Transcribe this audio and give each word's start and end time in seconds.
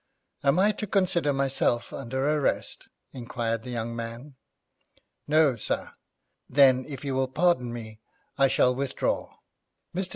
'Am 0.43 0.57
I 0.57 0.71
to 0.71 0.87
consider 0.87 1.31
myself 1.31 1.93
under 1.93 2.27
arrest?' 2.27 2.87
inquired 3.13 3.61
the 3.61 3.69
young 3.69 3.95
man. 3.95 4.33
'No, 5.27 5.55
sir.' 5.55 5.91
'Then, 6.49 6.85
if 6.87 7.05
you 7.05 7.13
will 7.13 7.27
pardon 7.27 7.71
me, 7.71 7.99
I 8.35 8.47
shall 8.47 8.73
withdraw. 8.73 9.35
Mr. 9.95 10.09